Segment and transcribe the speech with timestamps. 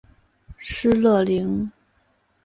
[0.57, 1.71] 施乐灵。